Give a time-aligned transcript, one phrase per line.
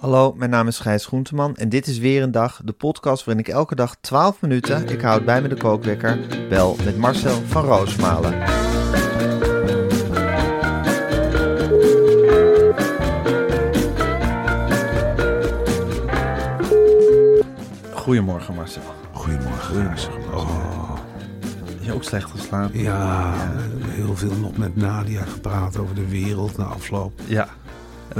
[0.00, 3.44] Hallo, mijn naam is Gijs Groenteman en dit is weer een dag, de podcast waarin
[3.44, 7.64] ik elke dag 12 minuten, ik houd bij me de kookwekker, bel met Marcel van
[7.64, 8.34] Roosmalen.
[17.94, 18.82] Goedemorgen Marcel.
[19.12, 19.86] Goedemorgen.
[19.86, 20.08] Gijs.
[20.34, 20.94] Oh,
[21.64, 22.78] Heb je ook slecht geslapen?
[22.82, 23.34] ja,
[23.86, 27.20] heel veel nog met Nadia gepraat over de wereld na afloop.
[27.26, 27.48] Ja.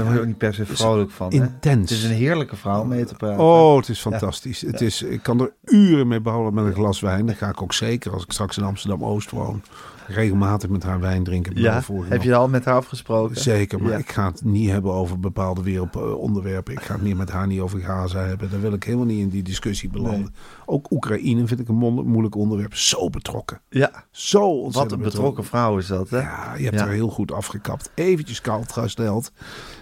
[0.03, 1.29] Daar word je ook niet per se vrolijk van.
[1.33, 1.35] Hè?
[1.35, 1.89] Intens.
[1.89, 3.39] Het is een heerlijke vrouw om mee te praten.
[3.43, 4.61] Oh, het is fantastisch.
[4.61, 7.25] Het is, ik kan er uren mee behouden met een glas wijn.
[7.25, 9.61] Dat ga ik ook zeker als ik straks in Amsterdam-Oost woon.
[10.07, 11.51] Regelmatig met haar wijn drinken.
[11.55, 13.37] ja, heb je al met haar afgesproken?
[13.41, 16.73] Zeker, maar ik ga het niet hebben over bepaalde wereldonderwerpen.
[16.73, 18.49] Ik ga het meer met haar niet over Gaza hebben.
[18.49, 20.33] Daar wil ik helemaal niet in die discussie belanden.
[20.65, 22.75] Ook Oekraïne vind ik een moeilijk onderwerp.
[22.75, 23.61] Zo betrokken.
[23.69, 26.19] Ja, Zo wat ontzettend een betrokken vrouw is dat, hè?
[26.19, 26.85] Ja, je hebt Ja.
[26.85, 27.91] er heel goed afgekapt.
[27.95, 29.31] Eventjes koud gesteld.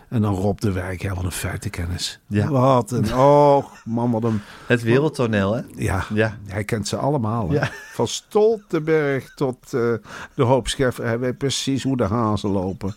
[0.09, 2.19] En dan Rob de Wijk, ja, wat een feitenkennis.
[2.27, 2.49] Ja.
[2.49, 5.61] Wat een, oh man, wat een, Het wereldtoneel, hè?
[5.75, 6.37] ja, Ja.
[6.45, 7.51] hij kent ze allemaal.
[7.51, 7.69] Ja.
[7.93, 9.93] Van Stoltenberg tot eh,
[10.35, 11.05] de hoop Scheffer.
[11.05, 12.95] Hij weet precies hoe de hazen lopen.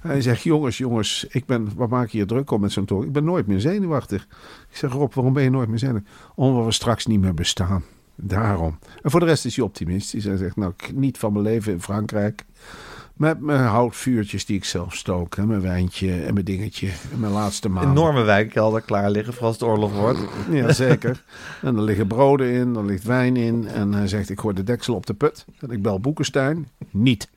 [0.00, 3.06] Hij zegt, jongens, jongens, ik ben, wat maak je je druk om met zo'n toren?
[3.06, 4.22] Ik ben nooit meer zenuwachtig.
[4.70, 6.12] Ik zeg, Rob, waarom ben je nooit meer zenuwachtig?
[6.34, 7.84] Omdat we straks niet meer bestaan.
[8.14, 8.78] Daarom.
[9.02, 10.24] En voor de rest is hij optimistisch.
[10.24, 12.44] Hij zegt, nou, ik geniet van mijn leven in Frankrijk.
[13.18, 15.36] Met mijn houtvuurtjes die ik zelf stook.
[15.36, 16.86] Hè, mijn wijntje en mijn dingetje.
[17.12, 17.86] En mijn laatste maand.
[17.86, 20.18] Enorme wijnkelder klaar liggen voor als het oorlog wordt.
[20.50, 21.24] Ja, zeker.
[21.62, 23.68] en er liggen broden in, er ligt wijn in.
[23.68, 25.44] En hij zegt, ik gooi de deksel op de put.
[25.60, 26.68] En ik bel Boekenstein.
[26.90, 27.28] Niet.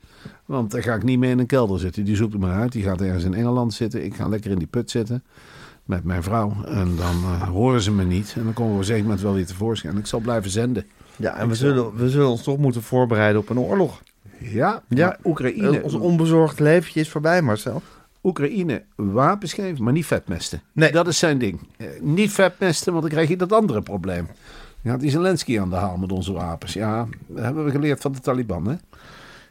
[0.46, 2.04] Want daar ga ik niet mee in een kelder zitten.
[2.06, 2.72] Die zoekt het maar uit.
[2.72, 4.06] Die gaat ergens in Engeland zitten.
[4.06, 5.24] Ik ga lekker in die put zitten.
[5.86, 6.54] Met mijn vrouw.
[6.66, 8.34] En dan eh, horen ze me niet.
[8.38, 9.94] En dan komen we op een zeker moment wel weer tevoorschijn.
[9.94, 10.86] En ik zal blijven zenden.
[11.16, 14.02] Ja, en we zullen, we zullen ons toch moeten voorbereiden op een oorlog.
[14.42, 15.18] Ja, Ja.
[15.24, 15.84] Oekraïne.
[15.84, 17.82] Ons onbezorgd leventje is voorbij, Marcel.
[18.24, 20.62] Oekraïne wapens geven, maar niet vetmesten.
[20.72, 20.92] Nee.
[20.92, 21.60] Dat is zijn ding.
[21.78, 24.28] Eh, niet vetmesten, want dan krijg je dat andere probleem.
[24.82, 26.74] Ja, die Zelensky aan de haal met onze wapens.
[26.74, 28.76] Ja, dat hebben we geleerd van de Taliban, hè?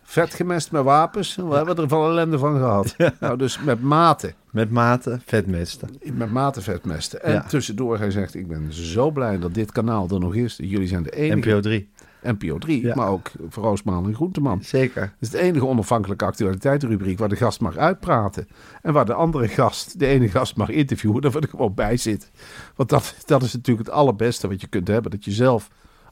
[0.03, 1.37] Vet gemest met wapens.
[1.37, 2.97] We hebben er van ellende van gehad.
[3.21, 4.35] Nou, dus met mate.
[4.51, 5.89] Met mate vetmesten.
[6.13, 7.23] Met mate vetmesten.
[7.23, 7.43] En Ja.
[7.43, 10.57] tussendoor, hij zegt, ik ben zo blij dat dit kanaal er nog is.
[10.63, 11.49] Jullie zijn de enige...
[11.49, 11.89] NPO 3.
[12.23, 12.95] NPO 3, Ja.
[12.95, 14.63] maar ook voor Roosmaal en Groenteman.
[14.63, 15.03] Zeker.
[15.03, 18.49] Het is de enige onafhankelijke actualiteitenrubriek waar de gast mag uitpraten.
[18.83, 21.97] En waar de andere gast, de ene gast mag interviewen, daar wil ik gewoon bij
[21.97, 22.29] zitten.
[22.77, 25.11] Want dat, dat is natuurlijk het allerbeste wat je kunt hebben.
[25.11, 25.69] Dat je zelf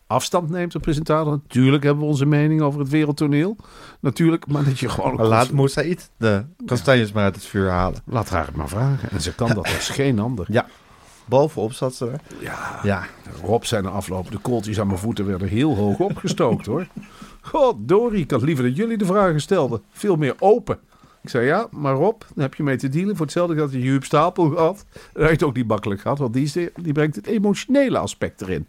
[0.06, 1.32] afstand neemt op presentator.
[1.32, 3.56] Natuurlijk hebben we onze mening over het wereldtoneel.
[4.00, 5.14] Natuurlijk, maar dat je gewoon...
[5.14, 8.00] Maar laat Moussaïd de kastanjes maar uit het vuur halen.
[8.04, 9.10] Laat haar het maar vragen.
[9.10, 10.46] En ze kan dat als geen ander.
[10.50, 10.66] Ja.
[11.28, 12.20] Bovenop zat ze er.
[12.40, 13.04] Ja, Ja.
[13.44, 14.30] Rob zijn er aflopen.
[14.30, 16.86] De kooltjes aan mijn voeten werden heel hoog opgestookt hoor.
[17.40, 19.82] God, Dori, ik had liever dat jullie de vragen stelden.
[19.90, 20.78] Veel meer open.
[21.22, 23.16] Ik zei ja, maar Rob, daar heb je mee te dealen.
[23.16, 24.84] Voor hetzelfde had je Huub Stapel gehad.
[25.12, 28.40] Dat het ook niet makkelijk gehad, want die, is de- die brengt het emotionele aspect
[28.40, 28.66] erin.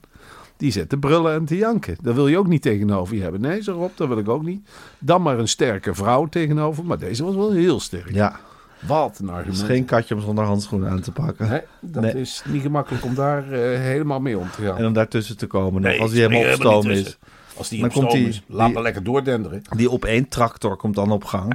[0.58, 1.98] Die zit te brullen en te janken.
[2.02, 3.42] Dat wil je ook niet tegenover je hebben.
[3.42, 4.70] Nee, zei Rob, dat wil ik ook niet.
[5.00, 6.86] Dan maar een sterke vrouw tegenover.
[6.86, 8.14] Maar deze was wel heel sterk.
[8.14, 8.40] Ja.
[8.80, 9.58] Wat een Het argument.
[9.62, 11.50] is geen katje om zonder handschoenen aan te pakken.
[11.50, 12.14] Nee, dat Nee.
[12.14, 14.78] is niet gemakkelijk om daar eh, helemaal mee om te gaan.
[14.78, 15.82] En om daartussen te komen.
[15.82, 17.18] Nee, als die helemaal op stoom is.
[17.58, 19.62] Als die Dan op komt stoom die- is, laat die- maar lekker doordenderen.
[19.76, 21.54] Die op één tractor komt dan op gang.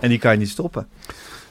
[0.00, 0.86] En die kan je niet stoppen.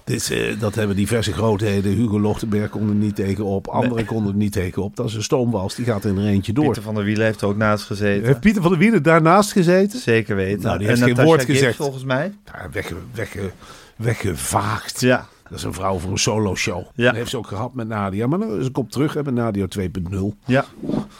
[0.04, 1.92] Dit, eh, dat hebben diverse grootheden.
[1.94, 3.68] Hugo Lochtenberg kon er niet tegenop.
[3.68, 4.96] Anderen konden er niet tegenop.
[4.96, 6.64] Dat is een stoomwals, die gaat er in er eentje door.
[6.64, 8.26] Pieter van der Wielen heeft er ook naast gezeten.
[8.26, 10.00] Heeft Pieter van der Wielen daarnaast gezeten?
[10.00, 10.62] Zeker weten.
[10.64, 11.76] Nou, die En heeft geen Natasha woord gezegd.
[11.76, 12.34] volgens mij.
[12.46, 13.52] Ja, wegge,
[13.96, 15.02] weggevaagd.
[15.02, 15.28] Ja.
[15.50, 16.84] Dat is een vrouw voor een solo-show.
[16.96, 17.06] Ja.
[17.06, 18.28] Dat heeft ze ook gehad met Nadia.
[18.28, 20.36] Maar dan- ze komt terug hè, met Nadia 2.0.
[20.46, 20.66] Ja.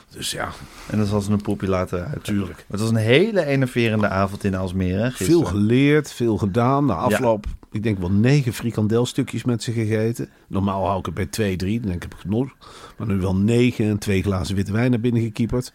[0.10, 0.50] Dus ja,
[0.90, 2.24] En zal ze een poepje laten uit.
[2.24, 2.66] Tuurlijk.
[2.68, 5.02] Het was een hele enerverende avond in Alsmere.
[5.04, 6.86] hè, veel geleerd, veel gedaan.
[6.86, 10.30] Na afloop, ik denk wel negen frikandelstukjes met ze gegeten.
[10.48, 11.80] Normaal hou ik het bij twee, drie.
[11.80, 12.56] Dan denk ik, heb ik genoeg.
[12.98, 15.74] Maar nu wel negen en twee glazen witte wijn naar binnen gekieperd.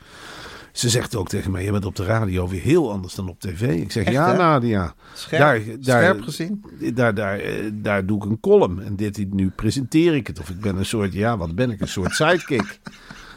[0.72, 3.40] Ze zegt ook tegen mij, je bent op de radio weer heel anders dan op
[3.40, 3.62] tv.
[3.62, 4.36] Ik zeg, Echt, ja hè?
[4.36, 4.94] Nadia.
[5.14, 6.64] Scherp, scherp gezien?
[6.94, 8.82] Daar, daar, eh, daar doe ik een column.
[8.82, 10.40] En dit nu presenteer ik het.
[10.40, 11.80] Of ik ben een soort, ja, wat ben ik?
[11.80, 12.80] Een soort sidekick.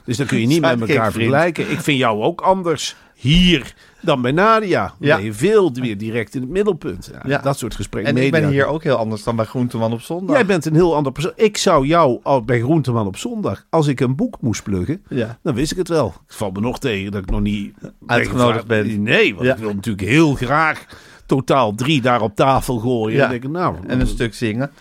[0.05, 1.13] Dus dan kun je niet met elkaar vriend.
[1.13, 1.71] vergelijken.
[1.71, 4.81] Ik vind jou ook anders hier dan bij Nadia.
[4.99, 5.15] Dan Ja.
[5.15, 7.09] ben je veel weer direct in het middelpunt.
[7.13, 7.37] Ja, Ja.
[7.37, 8.17] Dat soort gesprekken.
[8.17, 10.35] En ik ben hier ook heel anders dan bij Groenteman op zondag.
[10.35, 11.31] Jij bent een heel ander persoon.
[11.35, 15.03] Ik zou jou al bij Groenteman op zondag, als ik een boek moest pluggen,
[15.41, 16.13] dan wist ik het wel.
[16.27, 17.73] Het valt me nog tegen dat ik nog niet
[18.05, 19.03] Uitgenodigd ben.
[19.03, 20.85] Nee, want ik wil natuurlijk heel graag
[21.25, 23.23] totaal drie daar op tafel gooien.
[23.23, 24.71] En denk ik, nou, En een stuk zingen.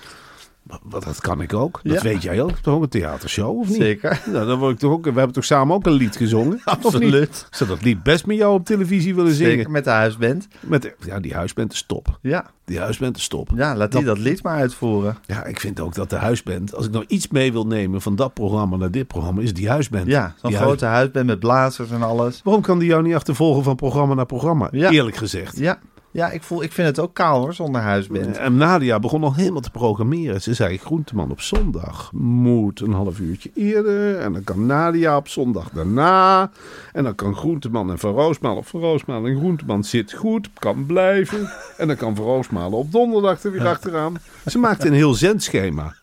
[0.82, 1.80] Wat, dat kan ik ook.
[1.82, 2.02] Dat Ja.
[2.02, 2.58] weet jij ook.
[2.58, 3.76] Toch ook een theatershow, of niet?
[3.76, 4.20] Zeker.
[4.26, 6.60] Nou, dan word ik toch ook, we hebben toch samen ook een lied gezongen?
[6.64, 7.46] Absoluut.
[7.50, 9.52] Ik zou dat lied best met jou op televisie willen zingen.
[9.52, 10.48] Zeker met de huisband.
[10.60, 12.18] Met, ja, die huisband is top.
[12.22, 12.50] Ja.
[12.64, 13.50] Die huisband is top.
[13.54, 15.16] ja, laat die dat lied maar uitvoeren.
[15.26, 18.16] Ja, ik vind ook dat de huisband, als ik nou iets mee wil nemen van
[18.16, 20.06] dat programma naar dit programma, is die huisband.
[20.06, 22.40] Ja, zo'n Die grote huisband met blazers en alles.
[22.44, 24.68] Waarom kan die jou niet achtervolgen van programma naar programma?
[24.70, 24.90] Ja.
[24.90, 25.58] Eerlijk gezegd.
[25.58, 25.78] Ja,
[26.12, 28.36] ja ik, voel, ik vind het ook kaal hoor, zonder huisband.
[28.36, 30.42] En Nadia begon al helemaal te programmeren.
[30.42, 34.18] Ze zei, Groenteman op zondag moet een half uurtje eerder.
[34.18, 36.50] En dan kan Nadia op zondag daarna.
[36.92, 40.86] En dan kan Groenteman en Van Roosmalen of Van Roosmalen en Groenteman zit goed, kan
[40.86, 41.48] blijven.
[41.76, 44.16] En dan kan Van Roosmalen op donderdag er weer achteraan.
[44.46, 45.94] Ze maakte een heel zendschema.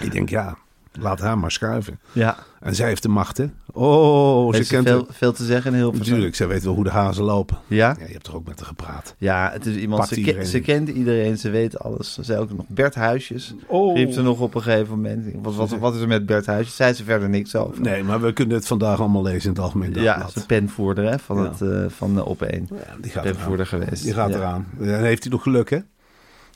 [0.00, 0.56] Ik denk, ja,
[0.92, 1.98] laat haar maar schuiven.
[2.12, 3.46] Ja, En zij heeft de macht, hè?
[3.72, 6.74] Oh, heeft ze kent veel, veel te zeggen in heel veel Natuurlijk, zij weet wel
[6.74, 7.58] hoe de hazen lopen.
[7.66, 7.96] Ja?
[7.98, 9.14] Ja, je hebt er ook met haar gepraat.
[9.18, 12.18] Ja, het is iemand, ze, ze kent iedereen, ze weet alles.
[12.18, 13.54] Ze ook nog Bert Huisjes.
[13.66, 13.96] Oh.
[13.96, 15.34] Riep ze nog op een gegeven moment.
[15.42, 16.76] Wat, wat, wat is er met Bert Huisjes?
[16.76, 17.80] Zei ze verder niks over.
[17.82, 20.32] Nee, maar we kunnen het vandaag allemaal lezen in het Algemeen ja, Dagblad.
[20.32, 21.42] ze penvoerder hè, van, Ja.
[21.50, 22.48] het, eh, van de Op1.
[22.68, 23.80] Ja, die gaat penvoerder eraan.
[23.82, 24.02] geweest.
[24.02, 24.36] Die gaat Ja.
[24.36, 24.66] eraan.
[24.80, 25.78] En heeft hij nog geluk, hè?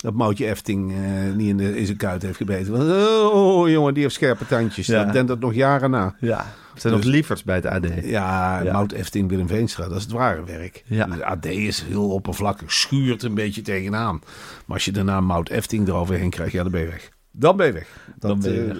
[0.04, 2.72] Dat Moutje Efting eh, niet in, de, in zijn kuit heeft gebeten.
[2.72, 2.90] Want,
[3.32, 4.86] Oh, jongen, die heeft scherpe tandjes.
[4.86, 5.04] Ja.
[5.04, 6.14] Dat denkt dat nog jaren na.
[6.20, 7.86] Ja, er zijn Dus- nog lieverds bij het AD.
[8.02, 8.72] Ja, Ja.
[8.72, 10.84] Mout Efting, Willem Veenstra, dat is het ware werk.
[10.86, 11.06] Ja.
[11.06, 14.20] De AD is heel oppervlakkig, schuurt een beetje tegenaan.
[14.66, 17.10] Maar als je daarna Mout Efting eroverheen krijgt, ja, dan ben je weg.
[17.36, 17.88] Dan ben je weg.
[18.18, 18.76] Dat, Dan ben je eh, weg.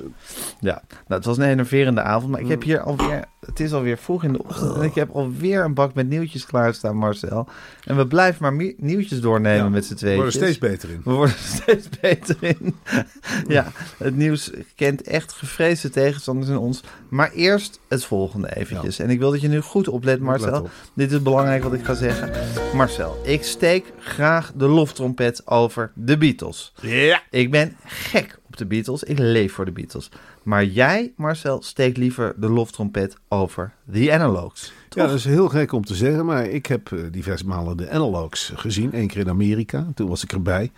[0.61, 3.99] Ja, nou, het was een enerverende avond, maar ik heb hier alweer, het is alweer
[3.99, 7.49] vroeg in de ochtend en ik heb alweer een bak met nieuwtjes klaarstaan, Marcel.
[7.85, 10.15] En we blijven maar nieuwtjes doornemen Ja, met z'n we tweeën.
[10.15, 11.01] worden steeds beter in.
[11.05, 12.75] We worden er steeds beter in.
[13.49, 16.83] ja, het nieuws kent echt gevreesde tegenstanders in ons.
[17.09, 18.99] Maar eerst het volgende eventjes.
[18.99, 20.61] En ik wil dat je nu goed oplet, Marcel.
[20.61, 20.71] op.
[20.95, 22.31] Dit is belangrijk wat ik ga zeggen.
[22.75, 26.73] Marcel, ik steek graag de loftrompet over de Beatles.
[26.81, 27.23] Ja.
[27.31, 29.03] Ik ben gek op de Beatles.
[29.03, 30.11] Ik leef voor de Beatles.
[30.43, 34.73] Maar jij, Marcel, steekt liever de loftrompet over The Analogs.
[34.89, 37.91] Ja, dat is heel gek om te zeggen, maar ik heb eh, diverse malen de
[37.91, 38.91] analogs gezien.
[38.93, 40.71] Eén keer in Amerika, toen was ik erbij.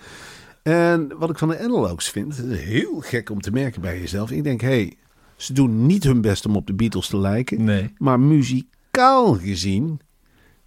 [0.62, 4.30] En wat ik van de analogs vind, heel gek om te merken bij jezelf.
[4.30, 4.96] Ik denk, hé, hey,
[5.36, 7.64] ze doen niet hun best om op de Beatles te lijken.
[7.64, 7.92] Nee.
[7.98, 10.00] Maar muzikaal gezien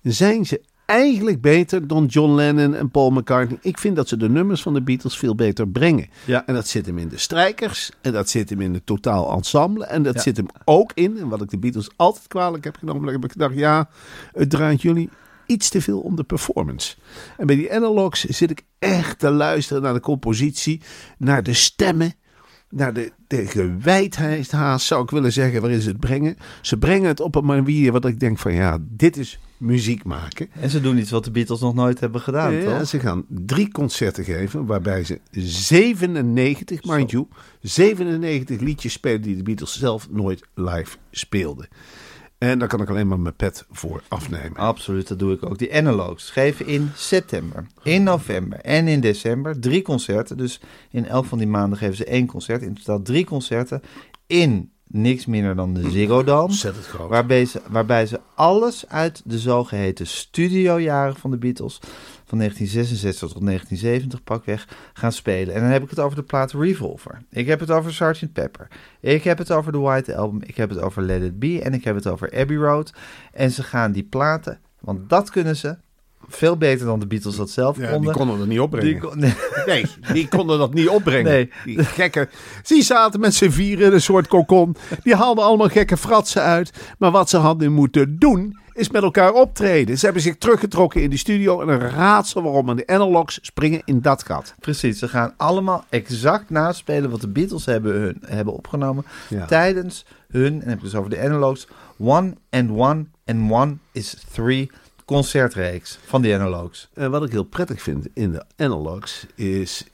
[0.02, 3.58] zijn ze eigenlijk beter dan John Lennon en Paul McCartney.
[3.62, 6.08] Ik vind dat ze de nummers van de Beatles veel beter brengen.
[6.26, 6.46] Ja.
[6.46, 7.92] En dat zit hem in de strijkers.
[8.02, 9.86] En dat zit hem in het totaal ensemble.
[9.86, 10.22] En dat Ja.
[10.22, 13.32] zit hem ook in, en wat ik de Beatles altijd kwalijk heb genomen, heb ik
[13.32, 13.90] gedacht, ja,
[14.34, 15.10] het draait jullie
[15.46, 16.96] iets te veel om de performance.
[17.38, 20.82] En bij die analogs zit ik echt te luisteren naar de compositie,
[21.18, 22.14] naar de stemmen,
[22.70, 26.38] naar de, de gewijdheid haast, zou ik willen zeggen, waarin ze het brengen.
[26.62, 30.50] Ze brengen het op een manier wat ik denk van, ja, dit is muziek maken.
[30.52, 32.88] En ze doen iets wat de Beatles nog nooit hebben gedaan, Ja, toch?
[32.88, 37.28] ze gaan drie concerten geven, waarbij ze 97, mind you,
[37.62, 41.68] 97 liedjes spelen die de Beatles zelf nooit live speelden.
[42.40, 44.56] En daar kan ik alleen maar mijn pet voor afnemen.
[44.56, 45.58] Absoluut, dat doe ik ook.
[45.58, 50.38] Die analogs geven in september, in november en in december drie concerten.
[50.38, 52.62] Dus in elk van die maanden geven ze één concert.
[52.62, 53.82] In totaal drie concerten
[54.28, 56.54] in niks minder dan de Ziggo Dome.
[57.10, 61.80] Waarbij ze, waarbij ze alles uit de zogeheten studiojaren van de Beatles...
[62.30, 65.54] van 1966 tot 1970 pakweg gaan spelen.
[65.56, 67.22] En dan heb ik het over de plaat Revolver.
[67.30, 68.34] Ik heb het over Sgt.
[68.34, 68.68] Pepper.
[69.00, 70.42] Ik heb het over The White Album.
[70.46, 71.62] Ik heb het over Let It Be.
[71.64, 72.94] En ik heb het over Abbey Road.
[73.34, 74.60] En ze gaan die platen...
[74.80, 75.78] want dat kunnen ze
[76.28, 78.02] veel beter dan de Beatles dat zelf Ja, konden.
[78.02, 78.92] die konden er niet opbrengen.
[78.92, 79.34] Die kon- nee.
[79.66, 81.32] Nee, die konden dat niet opbrengen.
[81.32, 81.52] Nee.
[81.66, 82.30] Die gekke.
[82.64, 84.76] Die zaten met z'n vieren in een soort kokon.
[85.04, 86.72] Die haalden allemaal gekke fratsen uit.
[86.98, 89.98] Maar wat ze hadden moeten doen, is met elkaar optreden.
[89.98, 91.62] Ze hebben zich teruggetrokken in die studio.
[91.62, 92.70] En een raadsel waarom.
[92.70, 94.54] En de analogs springen in dat gat.
[94.60, 99.46] Precies, ze gaan allemaal exact naspelen wat de Beatles hebben, hun, hebben opgenomen Ja.
[99.46, 101.68] tijdens hun, en heb ik het dus over de analogs,
[101.98, 104.70] One and One and One is Three
[105.06, 106.90] concertreeks van de analogs.
[106.94, 109.86] En wat ik heel prettig vind in de analogs is,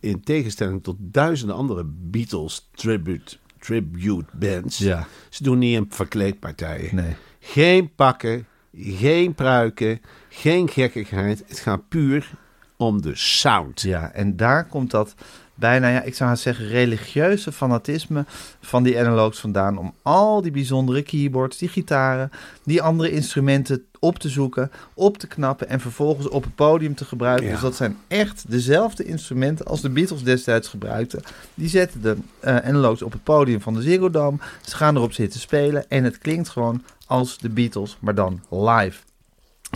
[0.00, 5.06] in tegenstelling tot duizenden andere Beatles tribute, tribute bands, Ja.
[5.28, 6.94] ze doen niet een verkleedpartijen.
[6.94, 7.16] Nee.
[7.40, 11.44] Geen pakken, geen pruiken, geen gekkigheid.
[11.46, 12.30] Het gaat puur
[12.76, 13.80] om de sound.
[13.80, 15.14] Ja, en daar komt dat
[15.60, 18.24] bijna, ja, ik zou haast zeggen, religieuze fanatisme
[18.60, 19.78] van die analogs vandaan.
[19.78, 22.30] Om al die bijzondere keyboards, die gitaren,
[22.64, 27.04] die andere instrumenten op te zoeken, op te knappen en vervolgens op het podium te
[27.04, 27.46] gebruiken.
[27.46, 27.52] Ja.
[27.52, 31.22] Dus dat zijn echt dezelfde instrumenten als de Beatles destijds gebruikten.
[31.54, 34.38] Die zetten de eh, analogs op het podium van de Ziggo Dome.
[34.66, 39.00] Ze gaan erop zitten spelen en het klinkt gewoon als de Beatles, maar dan live.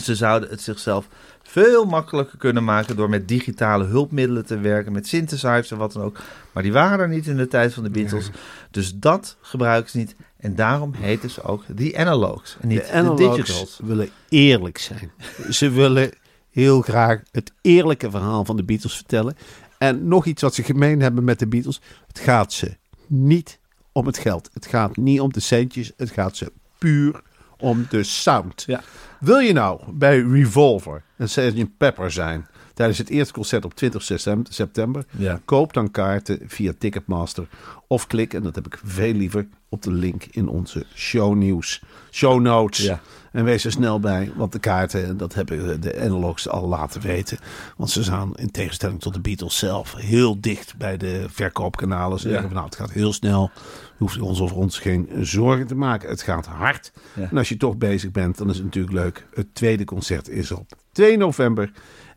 [0.03, 1.09] Ze zouden het zichzelf
[1.43, 6.03] veel makkelijker kunnen maken door met digitale hulpmiddelen te werken, met synthesizers en wat dan
[6.03, 6.19] ook.
[6.53, 8.31] Maar die waren er niet in de tijd van de Beatles.
[8.71, 10.17] Dus dat gebruiken ze niet.
[10.37, 13.81] En daarom heten ze ook die analogs en niet de de, analogs digitals.
[13.83, 15.11] willen eerlijk zijn.
[15.51, 16.11] Ze willen
[16.51, 19.37] heel graag het eerlijke verhaal van de Beatles vertellen.
[19.79, 21.81] En nog iets wat ze gemeen hebben met de Beatles.
[22.07, 23.59] Het gaat ze niet
[23.93, 24.51] om het geld.
[24.53, 25.93] Het gaat niet om de centjes.
[25.97, 27.23] Het gaat ze puur
[27.65, 28.65] om de sound.
[28.67, 28.83] Ja.
[29.21, 31.77] Wil je nou bij Revolver een Sgt.
[31.77, 35.05] Pepper zijn tijdens het eerste concert op 20 septem- september?
[35.11, 35.41] Ja.
[35.45, 37.47] Koop dan kaarten via Ticketmaster
[37.89, 42.41] of klik, en dat heb ik veel liever, op de link in onze shownieuws, show
[42.41, 42.85] notes.
[42.85, 43.01] Ja.
[43.33, 47.39] En wees er snel bij, want de kaarten, dat hebben de analogs al laten weten.
[47.77, 52.19] Want ze staan in tegenstelling tot de Beatles zelf heel dicht bij de verkoopkanalen.
[52.19, 52.31] Ze Ja.
[52.33, 53.51] zeggen van nou, het gaat heel snel.
[53.97, 56.09] Hoeft ons over ons geen zorgen te maken.
[56.09, 56.93] Het gaat hard.
[57.15, 57.29] Ja.
[57.31, 59.27] En als je toch bezig bent, dan is het natuurlijk leuk.
[59.35, 61.73] Het tweede concert is op 2 november.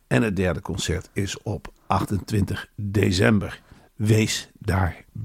[0.07, 3.61] En het derde concert is op 28 december.
[3.95, 4.49] Wees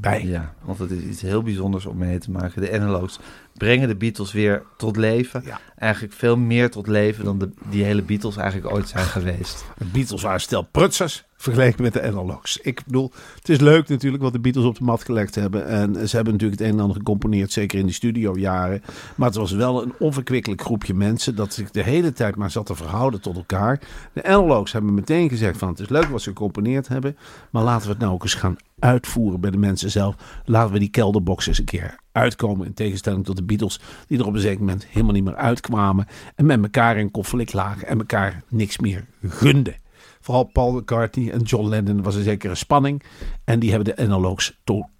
[0.00, 0.26] daarbij.
[0.26, 2.60] Ja, want het is iets heel bijzonders om mee te maken.
[2.62, 3.18] De analogs
[3.56, 5.42] brengen de Beatles weer tot leven.
[5.44, 5.60] Ja.
[5.76, 9.64] Eigenlijk veel meer tot leven dan de, die hele Beatles eigenlijk ooit zijn geweest.
[9.78, 12.58] De Beatles waren stel prutsers vergeleken met de analogs.
[12.58, 15.66] Ik bedoel, het is leuk natuurlijk wat de Beatles op de mat gelegd hebben.
[15.66, 18.82] En ze hebben natuurlijk het een en ander gecomponeerd, zeker in die studiojaren.
[19.14, 22.66] Maar het was wel een onverkwikkelijk groepje mensen dat zich de hele tijd maar zat
[22.66, 23.80] te verhouden tot elkaar.
[24.12, 27.16] De analogs hebben meteen gezegd van het is leuk wat ze gecomponeerd hebben.
[27.50, 30.42] Maar laten we het nou ook eens gaan uitvoeren bij de mensen zelf.
[30.44, 32.66] Laten we die kelderbox eens een keer uitkomen.
[32.66, 36.06] In tegenstelling tot de Beatles, die er op een zeker moment helemaal niet meer uitkwamen.
[36.34, 39.76] En met elkaar in conflict lagen en elkaar niks meer gunden.
[40.20, 43.02] Vooral Paul McCartney en John Lennon was er zeker een spanning.
[43.44, 44.90] En die hebben de analogs totaal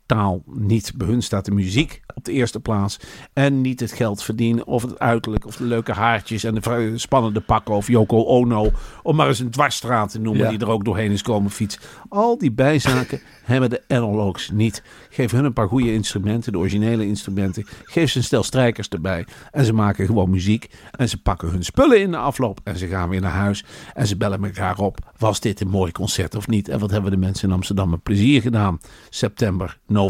[0.46, 0.92] niet.
[0.96, 2.98] Bij hun staat de muziek op de eerste plaats.
[3.32, 7.40] En niet het geld verdienen of het uiterlijk of de leuke haartjes en de spannende
[7.40, 8.70] pakken of Yoko Ono.
[9.02, 10.50] Om maar eens een dwarsstraat te noemen Ja.
[10.50, 11.80] die er ook doorheen is komen fietsen.
[12.08, 14.82] Al die bijzaken hebben de analogs niet.
[15.10, 17.66] Geef hun een paar goede instrumenten, de originele instrumenten.
[17.84, 19.26] Geef ze een stel strijkers erbij.
[19.50, 20.70] En ze maken gewoon muziek.
[20.90, 22.60] En ze pakken hun spullen in de afloop.
[22.64, 23.64] En ze gaan weer naar huis.
[23.94, 25.12] En ze bellen elkaar op.
[25.18, 26.68] Was dit een mooi concert of niet?
[26.68, 28.80] En wat hebben de mensen in Amsterdam met plezier gedaan?
[29.10, 30.01] September, november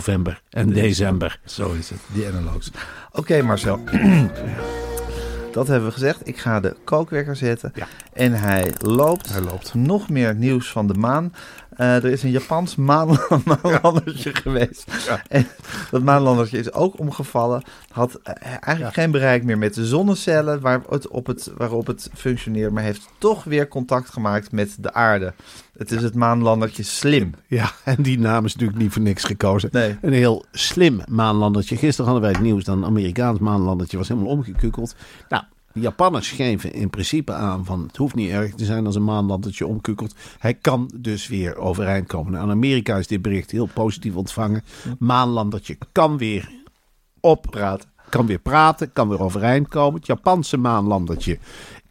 [0.51, 1.41] en december.
[1.45, 2.71] Zo is het, die analogs.
[3.13, 3.81] Oké Marcel,
[5.53, 6.29] dat hebben we gezegd.
[6.29, 7.73] Ik ga de kookwekker zetten.
[7.75, 7.87] Ja.
[8.13, 9.33] En hij loopt.
[9.33, 9.75] Hij loopt.
[9.75, 11.33] Nog meer nieuws van de maan.
[11.83, 13.19] Eh, er is een Japans maan,
[13.63, 14.85] maanlandertje geweest.
[15.29, 15.47] En
[15.91, 17.63] dat maanlandertje is ook omgevallen.
[17.89, 22.11] Had eh, eigenlijk geen bereik meer met de zonnecellen waar het op het, waarop het
[22.15, 22.73] functioneert.
[22.73, 25.33] Maar heeft toch weer contact gemaakt met de aarde.
[25.77, 27.35] Het is het maanlandertje Slim.
[27.47, 29.69] Ja, en die naam is natuurlijk niet voor niks gekozen.
[29.73, 29.97] Nee.
[30.03, 31.77] Een heel slim maanlandertje.
[31.77, 34.95] Gisteren hadden wij het nieuws dat een Amerikaans maanlandertje was helemaal omgekukeld.
[35.29, 38.95] Nou, de Japanners geven in principe aan van het hoeft niet erg te zijn als
[38.95, 40.15] een maanlandertje omkukelt.
[40.39, 42.33] Hij kan dus weer overeind komen.
[42.33, 44.65] Nou, in Amerika is dit bericht heel positief ontvangen.
[44.99, 46.51] Maanlandertje kan weer
[47.21, 47.91] oppraten.
[48.09, 49.95] Kan weer praten, kan weer overeind komen.
[49.95, 51.39] Het Japanse maanlandertje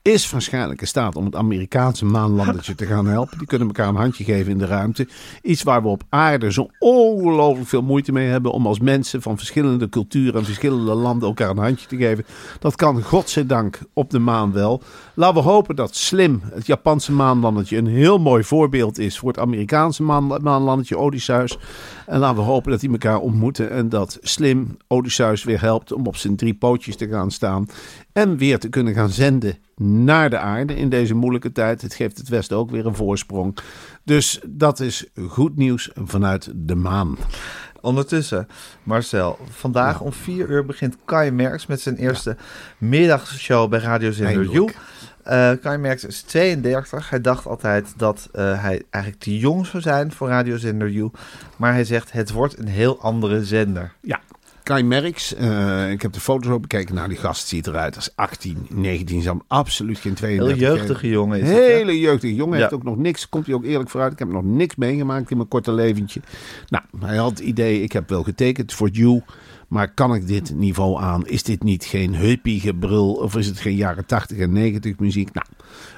[0.01, 3.38] is waarschijnlijk in staat om het Amerikaanse maanlandertje te gaan helpen.
[3.38, 5.08] Die kunnen elkaar een handje geven in de ruimte.
[5.41, 9.38] Iets waar we op aarde zo ongelooflijk veel moeite mee hebben om als mensen van
[9.38, 12.25] verschillende culturen en verschillende landen elkaar een handje te geven.
[12.60, 14.81] Dat kan godzijdank op de maan wel.
[15.13, 19.39] Laten we hopen dat Slim, het Japanse maanlandertje, een heel mooi voorbeeld is voor het
[19.39, 21.58] Amerikaanse maan, maanlandertje Odysseus.
[22.05, 26.08] En laten we hopen dat die elkaar ontmoeten en dat Slim Odysseus weer helpt om
[26.08, 27.67] op zijn drie pootjes te gaan staan.
[28.13, 31.81] En weer te kunnen gaan zenden naar de aarde in deze moeilijke tijd.
[31.81, 33.57] Het geeft het Westen ook weer een voorsprong.
[34.03, 37.17] Dus dat is goed nieuws vanuit de maan.
[37.81, 38.47] Ondertussen,
[38.83, 42.37] Marcel, vandaag om vier uur begint Kai Merks met zijn eerste
[42.77, 44.45] middagshow bij radiozender You.
[44.45, 44.77] Eindelijk.
[45.23, 47.09] Eh Kai Merks is 32.
[47.09, 51.11] Hij dacht altijd dat eh, hij eigenlijk te jong zou zijn voor radiozender You.
[51.57, 53.93] Maar hij zegt, het wordt een heel andere zender.
[54.01, 54.19] Ja,
[54.63, 56.95] Kai Merks, eh, ik heb de foto's ook bekeken.
[56.95, 59.21] Nou, die gast ziet eruit als 18, 19.
[59.21, 61.49] Zou absoluut geen 32 Heel jeugdige jongen is?
[61.49, 62.55] Hele jeugdige jongen.
[62.55, 62.61] Ja.
[62.61, 64.11] Heeft ook nog niks, komt hij ook eerlijk vooruit.
[64.11, 66.21] Ik heb nog niks meegemaakt in mijn korte leventje.
[66.67, 69.21] Nou, hij had het idee, ik heb wel getekend voor You.
[69.67, 71.27] Maar kan ik dit niveau aan?
[71.27, 73.13] Is dit niet geen hippie gebrul?
[73.13, 75.33] Of is het geen jaren 80 en 90 muziek?
[75.33, 75.45] Nou,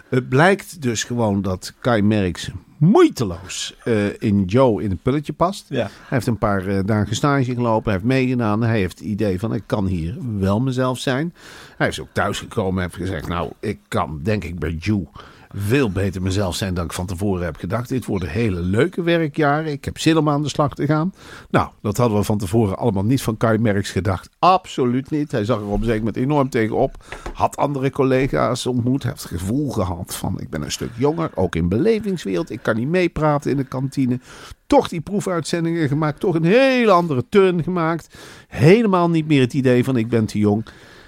[0.09, 2.49] het blijkt dus gewoon dat Kai Merks
[2.83, 5.65] moeiteloos eh, in Joe in het pulletje past.
[5.69, 5.77] Ja.
[5.77, 8.63] Hij heeft een paar eh, dagen stage gelopen, hij heeft meegedaan.
[8.63, 11.33] Hij heeft het idee van ik kan hier wel mezelf zijn.
[11.77, 15.07] Hij is ook thuisgekomen en heeft gezegd nou ik kan denk ik bij Joe
[15.55, 17.89] veel beter mezelf zijn dan ik van tevoren heb gedacht.
[17.89, 19.71] Dit worden hele leuke werkjaren.
[19.71, 21.13] Ik heb zin om aan de slag te gaan.
[21.49, 24.29] Nou, dat hadden we van tevoren allemaal niet van Kai Merks gedacht.
[24.39, 25.31] Absoluut niet.
[25.31, 27.03] Hij zag er op een zeker moment enorm tegenop.
[27.33, 29.03] Had andere collega's ontmoet.
[29.03, 31.31] Heeft het gevoel gehad van ik ben een stuk jonger.
[31.35, 32.49] Ook in belevingswereld.
[32.49, 34.19] Ik kan niet meepraten in de kantine.
[34.67, 36.19] Toch die proefuitzendingen gemaakt.
[36.19, 38.15] Toch een hele andere turn gemaakt.
[38.47, 40.65] Helemaal niet meer het idee van ik ben te jong.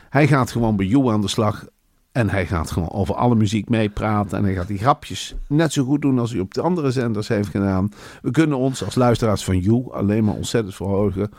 [0.10, 1.66] Hij gaat gewoon bij jou aan de slag.
[2.16, 4.38] En hij gaat gewoon over alle muziek meepraten.
[4.38, 7.28] En hij gaat die grapjes net zo goed doen als hij op de andere zenders
[7.28, 7.92] heeft gedaan.
[8.22, 11.30] We kunnen ons als luisteraars van You alleen maar ontzettend verhogen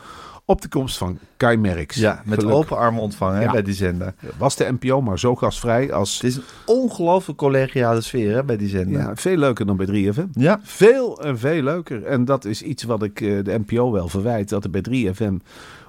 [0.45, 1.97] op de komst van Kai Merks.
[1.97, 3.51] Ja, met Gelukkig open armen ontvangen Ja.
[3.53, 4.15] bij die zender.
[4.39, 6.15] Was de NPO maar zo gastvrij als...
[6.15, 9.01] Het is een ongelooflijk collegiale sfeer hè, bij die zender.
[9.01, 10.31] Ja, veel leuker dan bij 3FM.
[10.33, 10.61] Ja.
[10.63, 12.05] Veel en veel leuker.
[12.05, 14.49] En dat is iets wat ik eh, de NPO wel verwijt.
[14.49, 15.35] Dat er bij 3FM,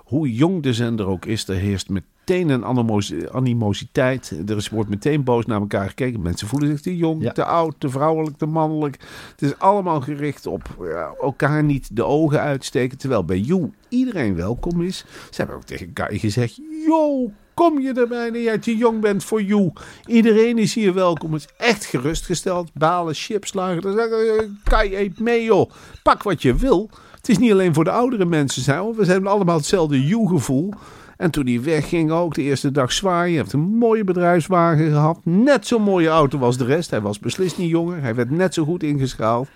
[0.08, 4.34] hoe jong de zender ook is, er heerst meteen een animos- animositeit.
[4.48, 6.22] Er is- wordt meteen boos naar elkaar gekeken.
[6.22, 7.32] Mensen voelen zich te jong, Ja.
[7.32, 8.98] te oud, te vrouwelijk, te mannelijk.
[9.32, 12.98] Het is allemaal gericht op ja, elkaar niet de ogen uitsteken.
[12.98, 14.98] Terwijl bij You iedereen welkom is.
[15.30, 17.32] Ze hebben ook tegen Kai gezegd, yo...
[17.54, 19.72] Kom je erbij dat jij te jong bent voor you?
[20.06, 21.34] Iedereen is hier welkom.
[21.34, 22.74] Het is echt gerustgesteld.
[22.74, 24.60] Balen, chips, lagen.
[24.64, 25.72] Kai, eet mee joh.
[26.04, 26.90] Pak wat je wil.
[27.28, 28.94] Het is niet alleen voor de oudere mensen zijn.
[28.94, 30.74] We hebben allemaal hetzelfde you-gevoel.
[31.18, 33.32] En toen hij wegging ook, de eerste dag zwaaien.
[33.32, 35.20] Hij heeft een mooie bedrijfswagen gehad.
[35.24, 36.90] Net zo'n mooie auto als de rest.
[36.90, 38.02] Hij was beslist niet jonger.
[38.02, 39.48] Hij werd net zo goed ingeschaald.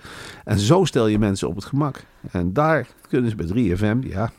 [0.46, 2.04] En zo stel je mensen op het gemak.
[2.32, 4.32] En daar kunnen ze bij 3FM, ja,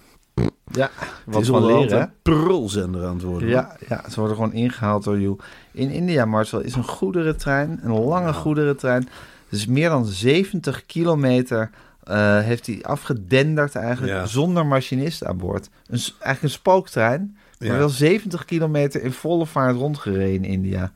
[0.73, 0.91] Ja,
[1.27, 3.49] wat is van leren prulzender aan het worden.
[3.49, 5.37] Ja, ja, ze worden gewoon ingehaald door You.
[5.73, 9.09] In India, Marcel, is een goederentrein, een lange goederentrein.
[9.49, 11.71] Dus meer dan 70 kilometer
[12.05, 14.27] eh, heeft hij afgedenderd eigenlijk, Ja.
[14.27, 15.69] zonder machinist aan boord.
[15.87, 17.77] Een, eigenlijk een spooktrein, maar Ja.
[17.77, 20.93] wel 70 kilometer in volle vaart rondgereden in India.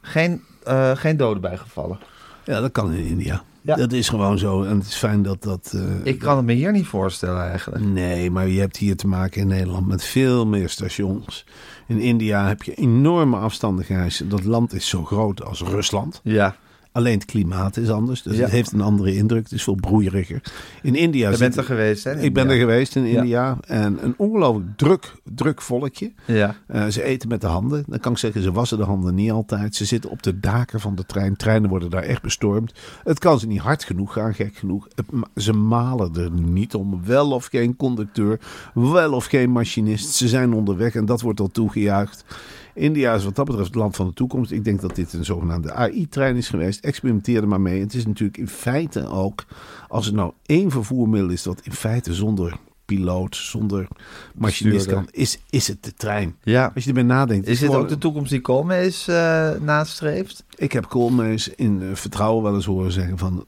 [0.00, 1.98] Geen, eh, geen doden bijgevallen.
[2.44, 3.42] Ja, dat kan in India.
[3.62, 3.74] Ja.
[3.76, 4.62] Dat is gewoon zo.
[4.62, 5.72] En het is fijn dat dat...
[5.76, 7.84] eh, Ik kan het me hier niet voorstellen eigenlijk.
[7.84, 11.44] Nee, maar je hebt hier te maken in Nederland met veel meer stations.
[11.86, 14.30] In India heb je enorme afstanden gereisd.
[14.30, 16.20] Dat land is zo groot als Rusland.
[16.24, 16.56] Ja,
[16.98, 18.22] Alleen het klimaat is anders.
[18.22, 18.42] Dus Ja.
[18.42, 19.42] het heeft een andere indruk.
[19.42, 20.42] Het is veel broeieriger.
[20.82, 22.12] In India je bent er geweest hè?
[22.12, 23.04] in Ik ben er geweest in.
[23.04, 23.58] India.
[23.66, 26.12] En een ongelooflijk druk, druk volkje.
[26.26, 27.84] Ja, Eh, ze eten met de handen.
[27.86, 29.74] Dan kan ik zeggen, ze wassen de handen niet altijd.
[29.74, 31.36] Ze zitten op de daken van de trein.
[31.36, 32.72] Treinen worden daar echt bestormd.
[33.04, 34.88] Het kan ze niet hard genoeg gaan, gek genoeg.
[34.94, 35.06] Het
[35.44, 37.00] ze malen er niet om.
[37.04, 38.40] Wel of geen conducteur,
[38.74, 40.14] wel of geen machinist.
[40.14, 42.24] Ze zijn onderweg en dat wordt al toegejuicht.
[42.78, 44.50] India is wat dat betreft het land van de toekomst.
[44.50, 46.84] Ik denk dat dit een zogenaamde AI-trein is geweest.
[46.84, 47.80] Experimenteer er maar mee.
[47.80, 49.44] Het is natuurlijk in feite ook,
[49.88, 53.88] als er nou één vervoermiddel is dat in feite zonder piloot, zonder
[54.34, 56.36] machinist kan, is, is het de trein.
[56.42, 56.70] ja.
[56.74, 57.46] Als je erbij nadenkt.
[57.46, 60.44] Is dit gewoon- ook de toekomst die Koolmees eh nastreeft?
[60.56, 63.46] Ik heb Koolmees in eh, vertrouwen wel eens horen zeggen van...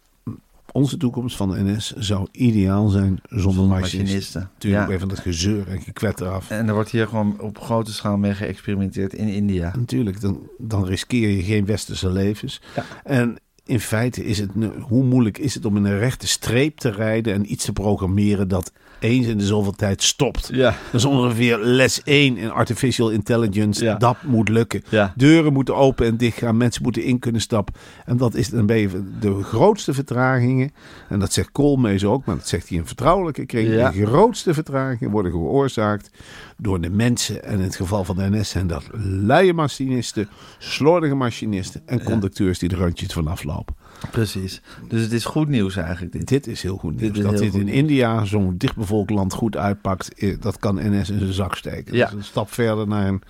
[0.73, 3.99] Onze toekomst van de NS zou ideaal zijn zonder machinisten.
[4.01, 4.51] Machinisten.
[4.53, 4.95] Natuurlijk Ja.
[4.95, 6.51] even dat gezeur en gekwetter af.
[6.51, 9.73] En er wordt hier gewoon op grote schaal mee geëxperimenteerd in India.
[9.77, 12.61] Natuurlijk, dan, dan riskeer je geen westerse levens.
[12.77, 12.85] Ja.
[13.05, 16.91] En in feite is het, hoe moeilijk is het om in een rechte streep te
[16.91, 20.49] rijden en iets te programmeren dat eens in de zoveel tijd stopt.
[20.53, 20.77] Ja.
[20.91, 23.85] Dat is ongeveer les 1 in artificial intelligence.
[23.85, 23.95] Ja.
[23.95, 24.83] Dat moet lukken.
[24.89, 25.13] Ja.
[25.17, 26.57] Deuren moeten open en dicht gaan.
[26.57, 27.75] Mensen moeten in kunnen stappen.
[28.05, 30.71] En dat is dan ben de grootste vertragingen.
[31.09, 33.69] En dat zegt Koolmees ook, maar dat zegt hij in vertrouwelijke kring.
[33.69, 33.91] Ja.
[33.91, 36.11] De grootste vertragingen worden veroorzaakt
[36.57, 37.45] door de mensen.
[37.45, 42.59] En in het geval van de NS zijn dat luie machinisten, slordige machinisten en conducteurs
[42.59, 43.75] die de randjes vanaf lopen.
[44.11, 44.61] Precies.
[44.89, 46.29] Dus het is goed nieuws eigenlijk dit.
[46.29, 47.13] Dit is heel goed nieuws.
[47.13, 51.11] Dit is dat dit in India, zo'n dichtbevolkt land, goed uitpakt, eh, dat kan NS
[51.11, 51.97] in zijn zak steken.
[51.97, 52.07] Ja.
[52.07, 53.23] Is een stap verder naar een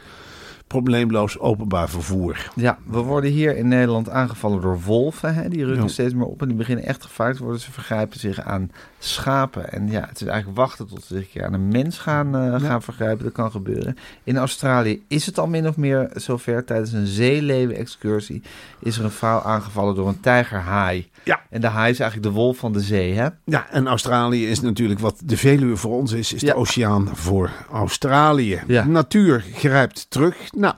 [0.71, 2.51] probleemloos openbaar vervoer.
[2.55, 5.35] Ja, we worden hier in Nederland aangevallen door wolven.
[5.35, 5.49] Hè?
[5.49, 5.89] Die rukken Ja.
[5.89, 7.63] steeds meer op en die beginnen echt gevaarlijk te worden.
[7.63, 9.73] Ze vergrijpen zich aan schapen.
[9.73, 12.37] En ja, het is eigenlijk wachten tot ze zich een keer aan een mens gaan,
[12.37, 13.25] eh, gaan vergrijpen.
[13.25, 13.97] Dat kan gebeuren.
[14.25, 16.65] In Australië is het al min of meer zover.
[16.65, 18.43] Tijdens een zeeleeuwen-excursie
[18.79, 21.09] is er een vrouw aangevallen door een tijgerhaai.
[21.25, 21.41] Ja.
[21.51, 23.29] En de haai is eigenlijk de wolf van de zee, hè?
[23.45, 26.53] Ja, en Australië is natuurlijk wat de Veluwe voor ons is, is Ja.
[26.53, 28.61] de oceaan voor Australië.
[28.67, 28.85] Ja.
[28.87, 30.37] Natuur grijpt terug.
[30.53, 30.75] Nou,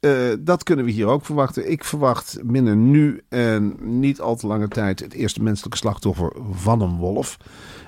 [0.00, 1.70] eh, dat kunnen we hier ook verwachten.
[1.70, 6.80] Ik verwacht binnen nu en niet al te lange tijd het eerste menselijke slachtoffer van
[6.80, 7.36] een wolf.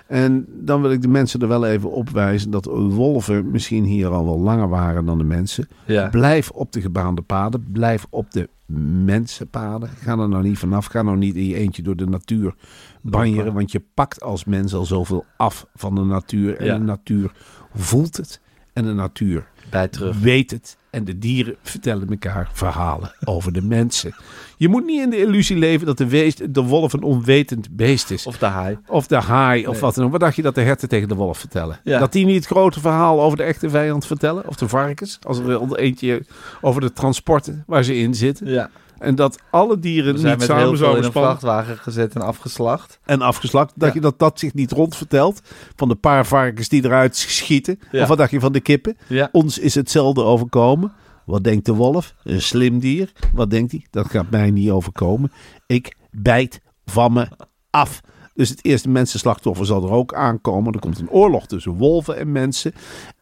[0.07, 4.09] En dan wil ik de mensen er wel even op wijzen dat wolven misschien hier
[4.09, 5.69] al wel langer waren dan de mensen.
[5.87, 6.09] Ja.
[6.09, 7.67] Blijf op de gebaande paden.
[7.73, 9.89] Blijf op de mensenpaden.
[9.89, 10.87] Ga er nou niet vanaf.
[10.87, 12.55] Ga nou niet in je eentje door de natuur
[13.03, 13.53] banjeren.
[13.55, 16.57] Want je pakt als mens al zoveel af van de natuur.
[16.57, 16.79] En Ja.
[16.79, 17.33] de natuur
[17.75, 18.41] voelt het.
[18.73, 20.19] En de natuur Bij terug.
[20.19, 20.79] weet het.
[20.97, 24.15] En de dieren vertellen elkaar verhalen over de mensen.
[24.57, 28.11] Je moet niet in de illusie leven dat de, weest, de wolf een onwetend beest
[28.11, 28.27] is.
[28.27, 28.79] Of de haai.
[28.87, 30.11] Of de haai, of wat dan ook.
[30.11, 31.81] Wat dacht je dat de herten tegen de wolf vertellen?
[31.85, 31.99] Ja.
[31.99, 34.49] Dat die niet het grote verhaal over de echte vijand vertellen?
[34.49, 35.19] Of de varkens?
[35.23, 36.23] Als er eentje
[36.61, 38.51] over de transporten waar ze in zitten.
[38.51, 38.71] Ja.
[39.07, 41.39] En dat alle dieren We zijn niet met samen heel veel zouden in een spannen
[41.39, 42.99] vrachtwagen gezet en afgeslacht.
[43.05, 43.73] en afgeslacht.
[43.77, 43.91] Ja.
[43.95, 45.41] je dat dat zich niet rondvertelt?
[45.77, 47.79] Van de paar varkens die eruit schieten?
[47.93, 48.03] Ja.
[48.03, 48.97] Of wat dacht je van de kippen?
[49.09, 49.29] Ja.
[49.33, 50.93] Ons is hetzelfde overkomen.
[51.27, 52.15] Wat denkt de wolf?
[52.23, 53.13] Een slim dier.
[53.35, 53.87] Wat denkt hij?
[53.91, 55.33] Dat gaat mij niet overkomen.
[55.67, 57.29] Ik bijt van me
[57.71, 58.01] af.
[58.35, 60.73] Dus het eerste mensenslachtoffer zal er ook aankomen.
[60.73, 62.73] Er komt een oorlog tussen wolven en mensen.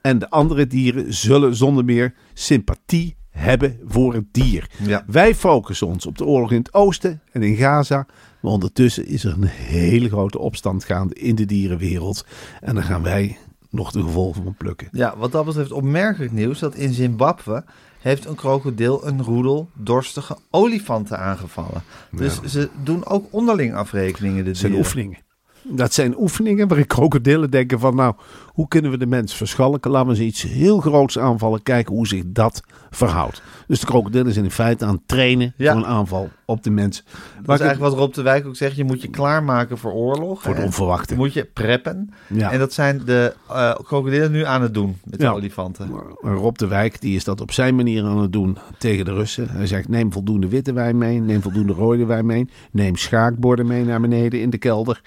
[0.01, 4.71] En de andere dieren zullen zonder meer sympathie hebben voor het dier.
[4.83, 5.05] Ja.
[5.07, 8.07] Wij focussen ons op de oorlog in het oosten en in Gaza.
[8.41, 12.27] Maar ondertussen is er een hele grote opstand gaande in de dierenwereld.
[12.61, 13.39] En daar gaan wij
[13.71, 14.89] nog de gevolgen van plukken.
[14.93, 17.65] Ja, wat dat betreft opmerkelijk nieuws dat in Zimbabwe
[18.01, 21.83] heeft een krokodil een roedel dorstige olifanten aangevallen.
[22.11, 25.19] Dus ze doen ook onderling afrekeningen, de Dat zijn oefeningen.
[25.63, 28.15] Dat zijn oefeningen waarin krokodillen denken van nou,
[28.55, 29.91] hoe kunnen we de mens verschalken?
[29.91, 33.43] Laten we eens iets heel groots aanvallen, kijken hoe zich dat verhoudt.
[33.67, 35.73] Dus de krokodillen zijn in feite aan het trainen Ja.
[35.73, 36.97] voor een aanval op de mens.
[37.05, 38.77] Dat Waar is het- eigenlijk wat Rob de Wijk ook zegt.
[38.77, 40.41] Je moet je klaarmaken voor oorlog.
[40.43, 40.65] Voor het hè.
[40.67, 41.15] onverwachte.
[41.15, 42.11] Moet je preppen.
[42.29, 42.51] Ja.
[42.53, 45.31] En dat zijn de eh krokodillen nu aan het doen met de Ja.
[45.33, 45.91] olifanten.
[46.21, 49.49] Rob de Wijk die is dat op zijn manier aan het doen tegen de Russen.
[49.51, 52.49] Hij zegt neem voldoende witte wijn mee, neem voldoende rode wijn mee.
[52.71, 55.01] Neem schaakborden mee naar beneden in de kelder.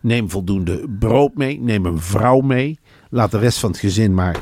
[0.00, 2.78] Neem voldoende brood mee, neem een vrouw mee.
[3.14, 4.36] Laat de rest van het gezin maar...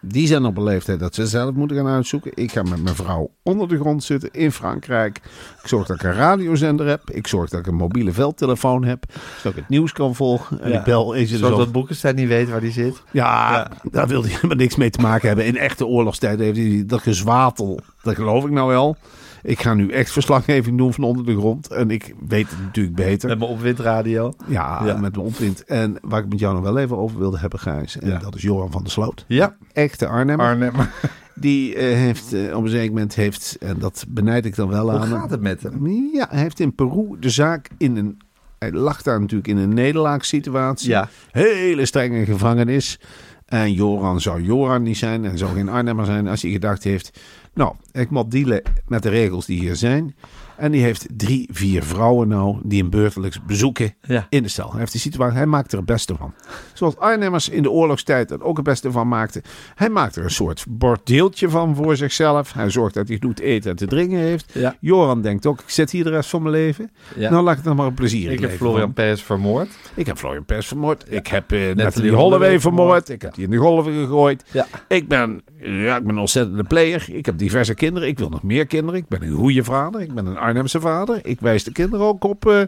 [0.00, 2.30] Die zijn op een leeftijd dat ze zelf moeten gaan uitzoeken.
[2.34, 5.16] Ik ga met mijn vrouw onder de grond zitten in Frankrijk.
[5.62, 7.10] Ik zorg dat ik een radiozender heb.
[7.10, 9.04] Ik zorg dat ik een mobiele veldtelefoon heb.
[9.36, 10.60] Zodat ik het nieuws kan volgen.
[10.60, 10.78] En Ja.
[10.78, 13.02] ik bel eens Zodat zoveel- dat Boekenstein niet weet waar die zit.
[13.10, 15.46] ja, daar wil hij helemaal niks mee te maken hebben.
[15.46, 17.80] In echte oorlogstijd heeft hij dat gezwatel.
[18.02, 18.96] Dat geloof ik nou wel.
[19.46, 21.68] Ik ga nu echt verslaggeving doen van onder de grond.
[21.68, 23.28] En ik weet het natuurlijk beter.
[23.28, 24.32] Met mijn opwindradio.
[24.46, 24.92] Ja, Ja.
[24.96, 25.64] met mijn opwind.
[25.64, 27.98] En waar ik met jou nog wel even over wilde hebben, Gijs.
[27.98, 28.18] En Ja.
[28.18, 29.24] dat is Johan van der Sloot.
[29.28, 30.40] Ja, Echte Arnhem.
[30.40, 30.72] Arnhem.
[31.34, 34.90] Die eh, heeft eh, op een zeker moment, heeft, en dat benijd ik dan wel
[34.90, 35.18] Hoe aan hem.
[35.18, 35.86] gaat het met hem?
[36.12, 38.18] Ja, hij heeft in Peru de zaak in een...
[38.58, 40.88] Hij lag daar natuurlijk in een nederlaagssituatie.
[40.88, 41.08] Ja.
[41.30, 43.00] Hele strenge gevangenis.
[43.46, 47.20] En Joran zou Joran niet zijn en zou geen Arnhemmer zijn als hij gedacht heeft...
[47.56, 50.14] Nou, ik moet dealen met de regels die hier zijn.
[50.56, 54.26] En die heeft drie, vier vrouwen nou die hem beurtelijks bezoeken Ja.
[54.28, 54.70] in de cel.
[54.70, 56.34] Hij heeft die situatie, hij maakt er het beste van.
[56.72, 59.42] Zoals Arnhemmers in de oorlogstijd er ook het beste van maakten.
[59.74, 62.52] Hij maakt er een soort bordeeltje van voor zichzelf.
[62.52, 64.50] Hij zorgt dat hij goed eten en te drinken heeft.
[64.54, 64.76] Ja.
[64.80, 66.90] Joran denkt ook, ik zit hier de rest van mijn leven.
[67.16, 67.30] Ja.
[67.30, 69.68] Nou, laat ik het dan maar een plezier Ik heb Florian Pers vermoord.
[69.94, 71.04] Ik heb Florian Pers vermoord.
[71.08, 72.62] Ik heb eh Natalie Holloway vermoord.
[72.62, 73.08] vermoord.
[73.08, 74.44] Ik heb die in de golven gegooid.
[74.52, 74.66] Ja.
[74.88, 77.04] Ik ben, ja, ik ben een ontzettende player.
[77.12, 78.08] Ik heb diverse kinderen.
[78.08, 79.00] Ik wil nog meer kinderen.
[79.00, 80.00] Ik ben een goede vader.
[80.00, 81.20] Ik ben een Arnhemse vader.
[81.22, 82.46] Ik wijs de kinderen ook op.
[82.46, 82.60] eh,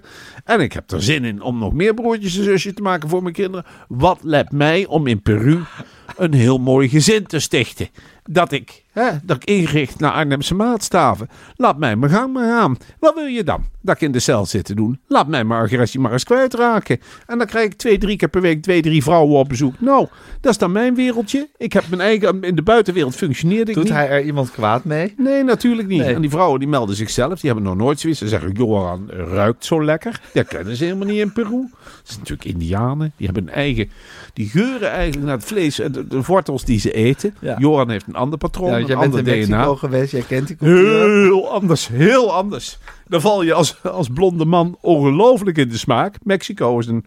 [0.44, 3.22] en ik heb er zin in om nog meer broertjes en zusjes te maken voor
[3.22, 3.66] mijn kinderen.
[3.88, 5.58] Wat let mij om in Peru
[6.16, 7.88] een heel mooi gezin te stichten?
[8.30, 11.28] Dat ik, hè, dat ik ingericht naar Arnhemse maatstaven.
[11.56, 12.76] Laat mij mijn gang maar gaan.
[12.98, 13.64] Wat wil je dan?
[13.80, 15.00] Dat ik in de cel zit te doen?
[15.06, 17.00] Laat mij mijn agressie maar eens kwijtraken.
[17.26, 19.80] En dan krijg ik twee, drie keer per week twee, drie vrouwen op bezoek.
[19.80, 20.06] Nou,
[20.40, 21.48] dat is dan mijn wereldje.
[21.56, 23.92] Ik heb mijn eigen, in de buitenwereld functioneerde ik Doet niet.
[23.92, 25.14] hij er iemand kwaad mee?
[25.16, 26.00] Nee, natuurlijk niet.
[26.00, 26.14] Nee.
[26.14, 27.40] En die vrouwen die melden zichzelf.
[27.40, 28.18] Die hebben nog nooit zoiets.
[28.18, 30.20] Ze zeggen, Joran ruikt zo lekker.
[30.32, 31.68] Dat kennen ze helemaal niet in Peru.
[31.70, 33.12] Dat zijn natuurlijk Indianen.
[33.16, 33.90] Die hebben een eigen...
[34.32, 37.34] Die geuren eigenlijk naar het vlees en de, de wortels die ze eten.
[37.40, 37.56] Ja.
[37.58, 39.56] Joran heeft een ander patroon, Ja, een bent in DNA.
[39.56, 41.22] Mexico geweest, jij kent die cultuur.
[41.22, 42.78] Heel anders, heel anders.
[43.06, 46.14] Dan val je als, als blonde man ongelooflijk in de smaak.
[46.22, 47.04] Mexico is een,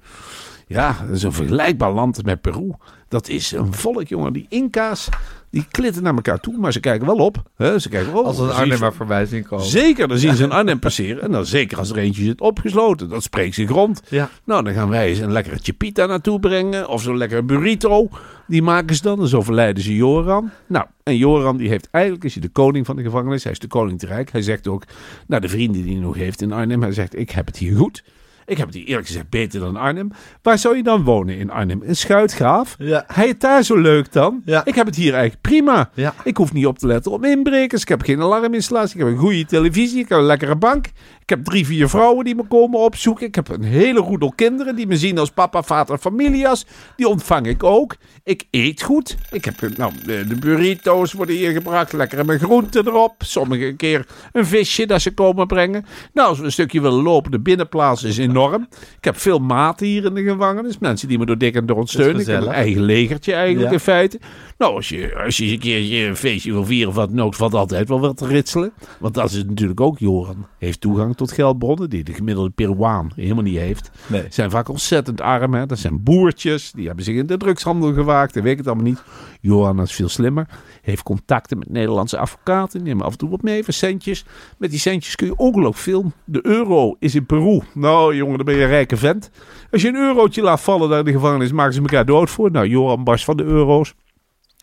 [0.67, 2.71] Ja, is een vergelijkbaar land met Peru.
[3.07, 4.33] Dat is een volk, jongen.
[4.33, 5.09] Die Inca's,
[5.49, 7.43] die klitten naar elkaar toe, maar ze kijken wel op.
[7.55, 7.79] Hè?
[7.79, 9.65] Ze kijken, oh, Als een Arnhem maar voorbij zien komen.
[9.65, 11.23] Zeker, dan zien ze een Arnhem passeren.
[11.23, 13.09] En dan zeker als er eentje zit opgesloten.
[13.09, 14.01] Dat spreekt zich rond.
[14.09, 14.29] Ja.
[14.43, 16.87] Nou, dan gaan wij eens een lekkere chipita naartoe brengen.
[16.87, 18.09] Of zo'n lekkere burrito.
[18.51, 19.21] Die maken ze dan.
[19.21, 20.49] En zo verleiden ze Joran.
[20.67, 23.43] Nou, en Joran die heeft eigenlijk, is hij de koning van de gevangenis.
[23.43, 24.31] Hij is de koning te rijk.
[24.31, 24.83] Hij zegt ook
[25.27, 26.81] naar de vrienden die hij nog heeft in Arnhem.
[26.81, 28.03] Hij zegt, ik heb het hier goed.
[28.45, 30.11] Ik heb het hier eerlijk gezegd beter dan Arnhem.
[30.41, 31.83] Waar zou je dan wonen in Arnhem?
[31.83, 32.75] In Schuitgraaf?
[32.79, 33.03] Ja.
[33.07, 34.41] Hij het daar zo leuk dan?
[34.45, 34.65] Ja.
[34.65, 35.89] Ik heb het hier eigenlijk prima.
[35.93, 36.13] Ja.
[36.23, 37.81] Ik hoef niet op te letten op inbrekers.
[37.81, 38.99] Ik heb geen alarminstallatie.
[38.99, 39.99] Ik heb een goede televisie.
[39.99, 40.85] Ik heb een lekkere bank.
[41.31, 43.27] Ik heb drie, vier vrouwen die me komen opzoeken.
[43.27, 46.65] Ik heb een hele roedel kinderen die me zien als papa, vader, familias.
[46.95, 47.95] Die ontvang ik ook.
[48.23, 49.17] Ik eet goed.
[49.31, 51.93] Ik heb, nou, de, burrito's worden hier gebracht.
[51.93, 53.13] Lekker met groenten erop.
[53.17, 55.85] Sommige keer een visje dat ze komen brengen.
[56.13, 58.67] Nou, als we een stukje willen lopen, de binnenplaats is enorm.
[58.97, 60.77] Ik heb veel maten hier in de gevangenis.
[60.77, 62.21] Mensen die me door dik en door ondersteunen.
[62.21, 63.73] Ik heb een eigen legertje eigenlijk Ja.
[63.73, 64.19] in feite.
[64.61, 67.33] Nou, als je, als je een keertje een feestje wil vieren of wat dan ook,
[67.33, 68.73] valt altijd wel wat te ritselen.
[68.99, 69.99] Want dat is het natuurlijk ook.
[69.99, 73.91] Joran heeft toegang tot geldbronnen die de gemiddelde Peruaan helemaal niet heeft.
[74.07, 74.25] Nee.
[74.29, 75.53] Zijn vaak ontzettend arm.
[75.53, 75.65] Hè?
[75.65, 76.71] Dat zijn boertjes.
[76.71, 78.35] Die hebben zich in de drugshandel gewaakt.
[78.35, 79.03] En weet ik het allemaal niet.
[79.39, 80.47] Johan is veel slimmer.
[80.81, 82.83] Heeft contacten met Nederlandse advocaten.
[82.83, 84.25] Nemen af en toe wat mee voor centjes.
[84.57, 86.11] Met die centjes kun je ongelooflijk veel.
[86.25, 87.61] De euro is in Peru.
[87.73, 89.31] Nou jongen, dan ben je een rijke vent.
[89.71, 92.51] Als je een eurotje laat vallen daar in de gevangenis, maken ze elkaar dood voor.
[92.51, 93.93] Nou, Johan barst van de euro's.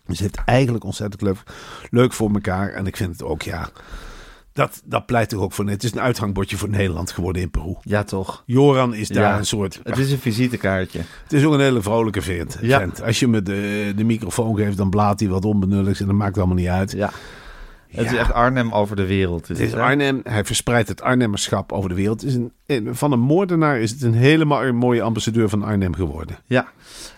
[0.08, 1.42] Dus het eigenlijk ontzettend leuk,
[1.90, 2.70] leuk voor elkaar.
[2.72, 3.68] En ik vind het ook, ja...
[4.52, 5.68] Dat, dat pleit toch ook voor...
[5.68, 7.74] Het is een uithangbordje voor Nederland geworden in Peru.
[7.82, 8.42] Ja, toch.
[8.46, 9.38] Joran is daar Ja.
[9.38, 9.80] een soort...
[9.82, 11.00] Het is een visitekaartje.
[11.22, 12.58] Het is ook een hele vrolijke vent.
[12.60, 12.88] Ja.
[13.04, 16.36] Als je me de, de microfoon geeft, dan blaat hij wat onbenulligs en dat maakt
[16.38, 16.92] allemaal niet uit.
[16.92, 17.10] Ja.
[17.88, 19.48] Het is echt Arnhem over de wereld.
[19.48, 22.24] Het is Arnhem, hij verspreidt het Arnhemmerschap over de wereld.
[22.24, 22.34] Is
[22.66, 26.38] een, van een moordenaar is het een helemaal mooie ambassadeur van Arnhem geworden.
[26.46, 26.68] Ja.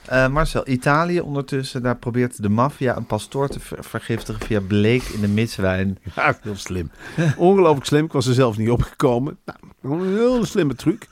[0.06, 5.02] Eh, Marcel, Italië ondertussen, daar probeert de maffia een pastoor te ver- vergiftigen via bleek
[5.02, 5.98] in de mitswijn.
[6.16, 6.90] Ja, heel slim.
[7.36, 8.04] Ongelooflijk slim.
[8.04, 9.38] Ik was er zelf niet opgekomen.
[9.44, 9.58] Nou,
[10.02, 11.08] een heel slimme truc.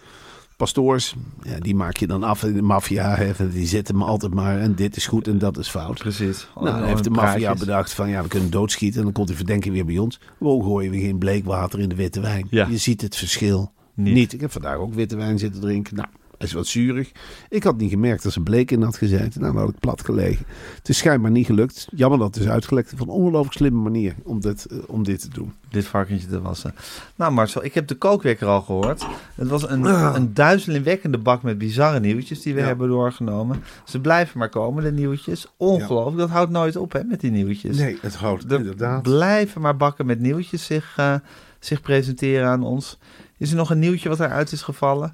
[0.58, 3.32] Pastoors, ja, die maak je dan af in de maffia.
[3.52, 5.98] Die zitten me altijd maar en dit is goed en dat is fout.
[5.98, 6.48] Precies.
[6.54, 8.98] Nou, dan heeft de maffia bedacht van ja, we kunnen doodschieten.
[8.98, 10.20] En dan komt die verdenking weer bij ons.
[10.38, 12.46] We gooien we geen bleekwater in de witte wijn.
[12.50, 12.66] Ja.
[12.66, 14.14] Je ziet het verschil Niet.
[14.14, 14.32] niet.
[14.32, 15.96] Ik heb vandaag ook witte wijn zitten drinken.
[15.96, 16.08] Nou,
[16.38, 17.11] hij is wat zuurig.
[17.48, 19.40] Ik had niet gemerkt dat er bleek in had gezeten.
[19.40, 20.46] Nou, dan had ik plat gelegen.
[20.77, 21.88] Het is schijnbaar niet gelukt.
[21.94, 22.92] Jammer dat het is uitgelekt.
[22.96, 25.53] Van een ongelooflijk slimme manier om dit, eh, om dit te doen.
[25.70, 26.74] Dit varkentje te wassen.
[27.16, 29.07] Nou Marcel, ik heb de kookwekker al gehoord.
[29.35, 30.14] Het was een, Ah.
[30.16, 32.66] een duizelingwekkende bak met bizarre nieuwtjes die we Ja.
[32.66, 33.62] hebben doorgenomen.
[33.85, 35.46] Ze blijven maar komen, de nieuwtjes.
[35.57, 37.77] Ongelooflijk, dat houdt nooit op hè, met die nieuwtjes.
[37.77, 39.03] Nee, het houdt inderdaad.
[39.03, 41.14] blijven maar bakken met nieuwtjes zich, eh,
[41.59, 42.98] zich presenteren aan ons.
[43.38, 45.12] Is er nog een nieuwtje wat eruit is gevallen?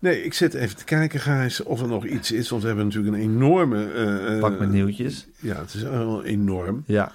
[0.00, 2.48] Nee, ik zit even te kijken, Gijs, of er nog iets is.
[2.48, 3.84] Want we hebben natuurlijk een enorme...
[3.92, 5.26] eh, Bak met nieuwtjes.
[5.38, 6.82] Ja, het is wel enorm.
[6.86, 7.12] Ja.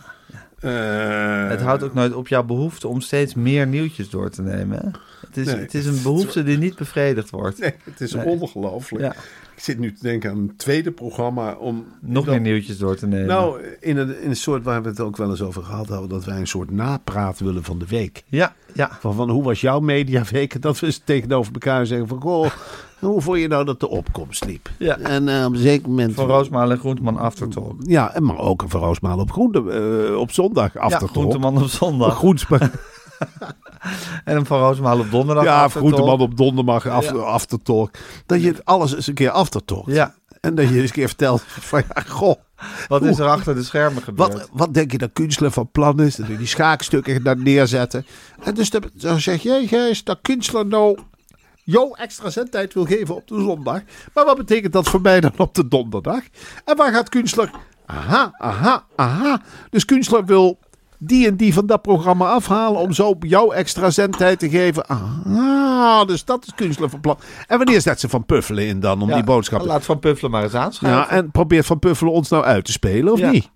[0.60, 4.78] Eh, Het houdt ook nooit op jouw behoefte om steeds meer nieuwtjes door te nemen.
[4.80, 4.90] Hè?
[5.28, 5.56] Het, is, Nee.
[5.56, 7.60] het is een behoefte die niet bevredigd wordt.
[7.60, 8.26] Nee, het is Nee.
[8.26, 9.04] ongelooflijk.
[9.04, 9.16] Ja.
[9.56, 11.86] Ik zit nu te denken aan een tweede programma om...
[12.02, 13.28] Nog meer nieuwtjes door te nemen.
[13.28, 16.10] Nou, in een, in een soort waar we het ook wel eens over gehad hebben,
[16.10, 18.24] dat wij een soort napraat willen van de week.
[18.30, 18.98] ja, ja.
[19.00, 20.62] Van, van hoe was jouw mediaweek?
[20.62, 22.52] Dat we tegenover elkaar zeggen van, goh,
[23.00, 24.70] hoe vond je nou dat de opkomst liep?
[24.78, 24.98] Ja.
[24.98, 26.14] En eh, op een zeker moment...
[26.14, 27.76] Van Roosmaal en Groenteman Aftertalk.
[27.80, 29.72] Ja, en maar ook een Van Roosmalen op, groente,
[30.10, 32.22] eh, op zondag af Ja, te Groenteman op zondag.
[34.26, 35.44] En een Van Roosmaal op donderdag.
[35.44, 35.94] ja, Aftertalk.
[35.94, 37.12] Groenteman op donderdag af, Ja.
[37.18, 37.92] aftertalk.
[38.26, 39.92] Dat je alles eens een keer aftertalkt.
[39.92, 42.36] Ja, En dat je eens een keer vertelt van, ja, goh,
[42.88, 44.34] wat is er achter de schermen gebeurd?
[44.34, 46.16] Wat, wat denk je dat Kunstler van plan is?
[46.16, 48.06] Dat die schaakstukken daar neerzetten.
[48.44, 51.00] En dus dan, dan zeg jij, Gijs, dat Kunstler nou
[51.64, 53.82] jouw extra zendtijd wil geven op de zondag.
[54.14, 56.22] Maar wat betekent dat voor mij dan op de donderdag?
[56.66, 57.52] En waar gaat Kunstler?
[57.86, 59.42] Aha, aha, aha.
[59.70, 60.60] Dus Kunstler wil
[61.00, 64.86] die en die van dat programma afhalen om zo jouw extra zendtijd te geven.
[64.88, 67.18] Ah, dus dat is Kunstler van plan.
[67.48, 69.68] En wanneer zet ze van Puffelen in dan om Ja, die boodschappen?
[69.68, 71.02] Laat Van Puffelen maar eens aanschuiven.
[71.02, 73.32] Ja, en probeert Van Puffelen ons nou uit te spelen, of Ja.
[73.32, 73.50] niet?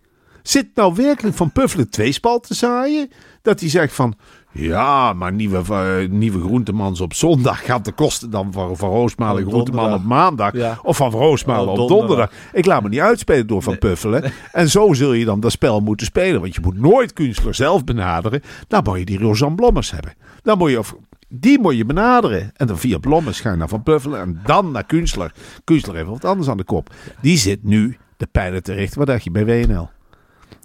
[0.44, 3.10] Zit nou werkelijk Van Puffelen twee spal te zaaien?
[3.42, 4.16] Dat hij zegt van...
[4.52, 9.44] Ja, maar nieuwe, eh, nieuwe groentemans op zondag gaat de kosten dan van Van Roosmalen
[9.46, 10.06] Op groenteman donderdag.
[10.06, 10.54] op maandag.
[10.54, 10.80] Ja.
[10.84, 12.08] Of van Van Roosmalen Op op donderdag.
[12.30, 12.54] donderdag.
[12.54, 14.32] Ik laat me niet uitspelen door Van Puffelen.
[14.52, 16.42] En zo zul je dan dat spel moeten spelen.
[16.42, 18.42] Want je moet nooit Kunstler zelf benaderen.
[18.68, 20.14] Dan moet je die Rosanne Blommers hebben.
[20.44, 20.80] Dan moet je...
[20.80, 20.96] Of,
[21.28, 22.52] die moet je benaderen.
[22.56, 24.20] En dan via Blommers ga je naar Van Puffelen.
[24.22, 25.34] En dan naar Kunstler.
[25.64, 26.94] Kunstler heeft wat anders aan de kop.
[27.22, 28.98] Die zit nu de pijlen te richten.
[28.98, 29.90] Wat dacht je bij WNL?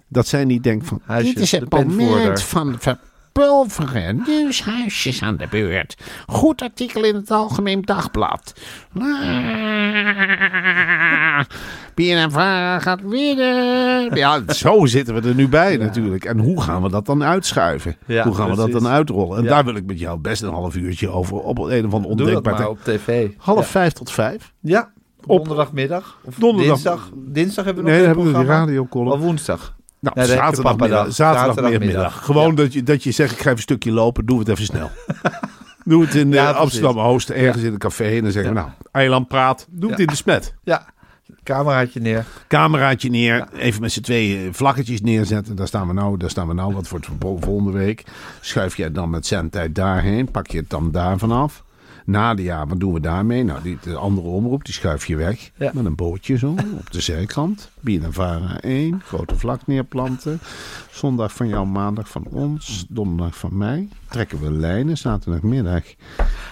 [0.08, 1.00] Dat zij niet denkt van...
[1.18, 2.78] Dit is het moment van...
[3.44, 5.96] Pulveren, nieuwshuisjes aan de beurt.
[6.26, 8.54] Goed artikel in het Algemeen Dagblad.
[8.98, 9.04] Ah,
[11.94, 14.14] BNNVARA gaat winnen.
[14.16, 16.24] Ja, zo zitten we er nu bij natuurlijk.
[16.24, 17.96] En hoe gaan we dat dan uitschuiven?
[18.06, 19.36] Ja, hoe gaan we dat dan uitrollen?
[19.38, 19.50] En Ja.
[19.50, 22.26] daar wil ik met jou best een half uurtje over op een of andere Doe
[22.26, 22.58] dat ondenkbaar...
[22.58, 23.28] maar op tv.
[23.38, 23.64] Half Ja.
[23.64, 24.52] vijf tot vijf.
[24.60, 24.92] Ja,
[25.26, 26.18] Op- donderdagmiddag.
[26.24, 26.74] Of Donderdag.
[26.74, 27.10] Dinsdag.
[27.14, 28.66] Dinsdag hebben we Nee, nog dan een hebben we de programma.
[28.66, 29.12] radiocolumn.
[29.12, 29.74] Of woensdag.
[30.04, 31.12] Nou, Nee, zaterdagmiddag.
[31.12, 31.54] Zaterdagmiddag.
[31.54, 32.24] Zaterdagmiddag.
[32.24, 32.54] Gewoon Ja.
[32.54, 34.90] dat, je, dat je zegt, ik ga even een stukje lopen, doe het even snel.
[35.84, 36.60] doe het in Ja, eh, precies.
[36.62, 38.16] Amsterdam-Oost, ergens in een café.
[38.16, 40.04] En dan zeggen we, nou, Eiland praat, doe het Ja.
[40.04, 40.54] in de smet.
[40.62, 40.86] Ja,
[41.42, 42.26] cameraatje neer.
[42.48, 45.56] Cameraatje neer, even met z'n tweeën vlaggetjes neerzetten.
[45.56, 46.74] Daar staan we nou, daar staan we nou.
[46.74, 48.04] Wat wordt voor volgende week?
[48.40, 51.62] Schuif je dan met zendtijd daarheen, pak je het dan daar vanaf.
[52.04, 53.44] Nadia, wat doen we daarmee?
[53.44, 55.50] Nou, die, de andere omroep, die schuif je weg.
[55.56, 55.70] Ja.
[55.74, 57.70] Met een bootje zo, op de zijkant.
[57.80, 60.40] BNNVARA 1, grote vlak neerplanten.
[60.90, 63.88] Zondag van jou, maandag van ons, donderdag van mij.
[64.08, 65.84] Trekken we lijnen, zaterdagmiddag.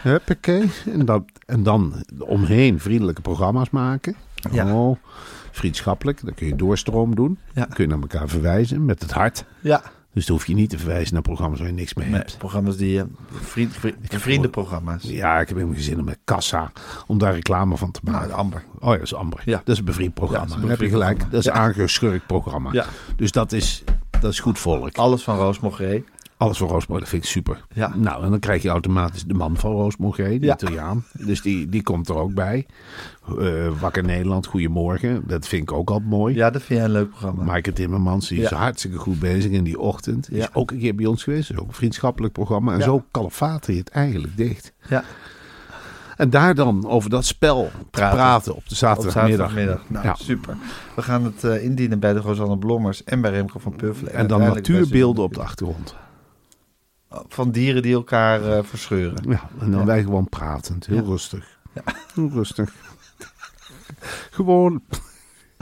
[0.02, 0.70] Huppakee.
[0.84, 4.16] En dan, en dan omheen vriendelijke programma's maken.
[4.52, 4.74] Ja.
[4.74, 4.96] Oh,
[5.50, 6.24] vriendschappelijk.
[6.24, 7.38] Dan kun je doorstroom doen.
[7.54, 7.60] Ja.
[7.60, 9.44] Dan kun je naar elkaar verwijzen met het hart.
[9.60, 9.82] Ja,
[10.12, 12.38] Dus dan hoef je niet te verwijzen naar programma's waar je niks mee nee, hebt.
[12.38, 12.98] programma's die...
[12.98, 13.04] eh,
[13.40, 15.02] vriend, vriend, vriendenprogramma's.
[15.02, 16.72] Ja, ik heb helemaal geen zin om met Kassa
[17.06, 18.28] om daar reclame van te maken.
[18.28, 18.64] Nou, Amber.
[18.78, 19.42] Oh ja, dat is Amber.
[19.44, 19.56] Ja.
[19.56, 20.54] Dat is een bevriend programma.
[20.54, 21.30] Ja, dat heb je gelijk.
[21.30, 22.72] Dat is een aangeschurkt programma.
[22.72, 22.86] Ja.
[23.16, 23.84] Dus dat is,
[24.20, 24.96] dat is goed volk.
[24.96, 26.02] Alles van Roos Mogré.
[26.42, 27.64] Alles voor Roosmorgen, dat vind ik super.
[27.74, 27.92] Ja.
[27.96, 30.54] Nou, en dan krijg je automatisch de man van Roosmorgen, de Ja.
[30.54, 31.04] Italiaan.
[31.12, 32.66] Dus die, die komt er ook bij.
[33.38, 35.22] Eh, Wakker Nederland, Goedemorgen.
[35.26, 36.34] Dat vind ik ook altijd mooi.
[36.34, 37.42] Ja, dat vind jij een leuk programma.
[37.44, 38.56] Maaike Timmermans, die is Ja.
[38.56, 40.26] hartstikke goed bezig in die ochtend.
[40.28, 40.42] Die Ja.
[40.42, 41.50] is ook een keer bij ons geweest.
[41.50, 42.72] Is ook een vriendschappelijk programma.
[42.74, 44.72] En zo kalefaat hij het eigenlijk dicht.
[44.88, 45.04] Ja,
[46.16, 49.82] En daar dan over dat spel praten, praten op de op zaterdagmiddag.
[49.88, 50.14] Nou, Ja.
[50.14, 50.56] super.
[50.96, 54.12] We gaan het eh, indienen bij de Rosanne Blommers en bij Remco van Puffelen.
[54.12, 55.94] En dan uiteindelijk bij natuurbeelden op de achtergrond.
[57.28, 59.24] Van dieren die elkaar eh, verscheuren.
[59.28, 59.86] Ja, en dan Ja.
[59.86, 60.86] wij gewoon pratend.
[60.86, 61.02] Heel Ja.
[61.02, 61.58] rustig.
[62.14, 62.72] Heel rustig.
[64.30, 64.82] gewoon,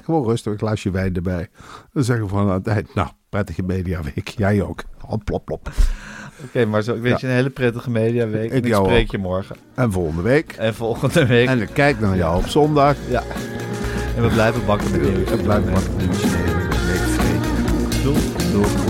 [0.04, 1.48] gewoon rustig, een glaasje wijn erbij.
[1.92, 4.28] Dan zeggen we van aan het eind, nou, prettige mediaweek.
[4.28, 4.82] Jij ook.
[4.98, 5.70] Hop, plop, plop.
[6.44, 8.44] Oké, maar zo, ik wens je een hele prettige mediaweek.
[8.44, 9.10] Ik en ik jou spreek ook.
[9.10, 9.56] je morgen.
[9.74, 10.52] En volgende week.
[10.52, 11.48] En volgende week.
[11.48, 12.96] En ik kijk naar jou op zondag.
[13.08, 13.22] ja.
[14.16, 15.30] En we blijven bakken met nieuws.
[15.30, 16.68] Ik blijf maar nieuws nemen.
[16.68, 18.02] Week vreten.
[18.02, 18.52] Doei.
[18.52, 18.89] Doei.